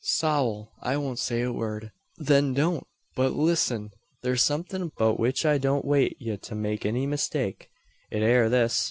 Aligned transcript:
"Sowl! 0.03 0.71
I 0.81 0.97
won't 0.97 1.19
say 1.19 1.43
a 1.43 1.53
word." 1.53 1.91
"Then 2.17 2.55
don't, 2.55 2.87
but 3.15 3.33
lissen! 3.33 3.91
Thur's 4.23 4.43
somethin 4.43 4.89
'bout 4.97 5.19
which 5.19 5.45
I 5.45 5.59
don't 5.59 5.85
wait 5.85 6.17
ye 6.19 6.37
to 6.37 6.55
make 6.55 6.87
any 6.87 7.05
mistake. 7.05 7.69
It 8.09 8.23
air 8.23 8.49
this. 8.49 8.79